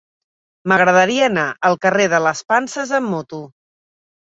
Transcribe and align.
M'agradaria 0.71 1.27
anar 1.33 1.43
al 1.69 1.79
carrer 1.85 2.09
de 2.15 2.23
les 2.29 2.43
Panses 2.55 2.97
amb 3.03 3.13
moto. 3.19 3.45